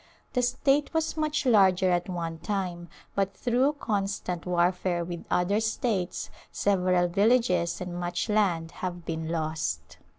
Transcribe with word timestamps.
The 0.33 0.41
state 0.41 0.95
was 0.95 1.15
much 1.15 1.45
larger 1.45 1.91
at 1.91 2.09
one 2.09 2.39
time 2.39 2.89
but 3.13 3.35
through 3.37 3.73
constant 3.73 4.47
warfare 4.47 5.05
with 5.05 5.23
other 5.29 5.59
states 5.59 6.31
several 6.51 7.03
o 7.03 7.07
villages 7.07 7.79
and 7.81 7.93
much 7.99 8.27
land 8.27 8.71
have 8.81 9.05
been 9.05 9.27
lost. 9.29 9.99